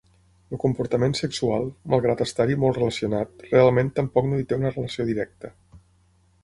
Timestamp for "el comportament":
0.55-1.13